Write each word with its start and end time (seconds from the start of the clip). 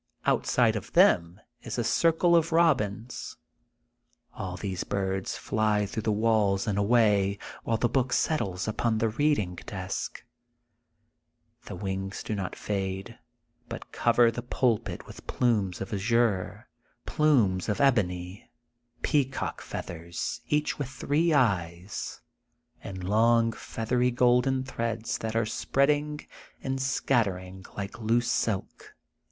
Outside 0.25 0.75
of 0.75 0.91
them 0.93 1.39
is 1.61 1.77
a 1.77 1.83
circle 1.83 2.35
of 2.35 2.51
robins. 2.51 3.37
All 4.33 4.57
these 4.57 4.83
birds 4.83 5.37
fly 5.37 5.85
through 5.85 6.01
the 6.01 6.11
walls 6.11 6.65
and 6.65 6.79
away, 6.79 7.37
while 7.63 7.77
the 7.77 7.87
book 7.87 8.11
settles 8.11 8.67
upon 8.67 8.97
the 8.97 9.09
reading 9.09 9.57
desk. 9.57 10.25
The 11.65 11.75
wings 11.75 12.23
do 12.23 12.33
not 12.33 12.53
fadCjj 12.53 13.15
but 13.69 13.91
cover 13.91 14.31
the 14.31 14.41
pulpit 14.41 15.05
with 15.05 15.27
plumes 15.27 15.81
of 15.81 15.93
azure, 15.93 16.67
plumes 17.05 17.69
of 17.69 17.79
ebony, 17.79 18.49
peacock 19.03 19.61
feathers. 19.61 20.41
THE 20.49 20.61
GOLDEN 20.61 20.63
BOOK 20.63 20.79
OF 20.79 20.87
SPRINGFIELD 20.89 21.19
87 21.19 21.29
each 21.29 21.29
with 21.29 21.31
three 21.31 21.31
eyes, 22.11 22.21
and 22.83 23.03
long 23.07 23.51
feathery 23.51 24.09
golden 24.09 24.63
threads 24.63 25.19
that 25.19 25.35
are 25.35 25.45
spreading 25.45 26.21
and 26.63 26.81
scattering 26.81 27.63
like 27.77 27.99
loose 27.99 28.31
silk. 28.31 28.95